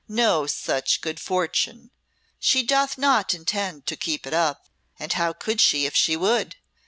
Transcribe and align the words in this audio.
"No 0.09 0.47
such 0.47 0.99
good 1.01 1.19
fortune. 1.19 1.91
She 2.39 2.63
doth 2.63 2.97
not 2.97 3.35
intend 3.35 3.85
to 3.85 3.95
keep 3.95 4.25
it 4.25 4.33
up 4.33 4.65
and 4.97 5.13
how 5.13 5.31
could 5.31 5.61
she 5.61 5.85
if 5.85 5.95
she 5.95 6.15
would? 6.17 6.55